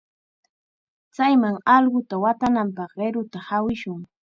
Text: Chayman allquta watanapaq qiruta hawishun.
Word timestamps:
Chayman 1.15 1.55
allquta 1.75 2.15
watanapaq 2.23 2.91
qiruta 2.97 3.37
hawishun. 3.47 3.99